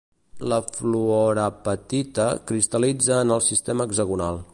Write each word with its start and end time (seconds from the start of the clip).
La 0.51 0.55
fluorapatita 0.77 2.25
cristal·litza 2.53 3.21
en 3.27 3.35
el 3.37 3.45
sistema 3.49 3.89
hexagonal. 3.91 4.43